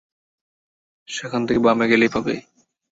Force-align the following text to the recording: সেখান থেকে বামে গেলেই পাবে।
সেখান 1.07 1.41
থেকে 1.47 1.59
বামে 1.59 1.85
গেলেই 1.91 2.13
পাবে। 2.15 2.35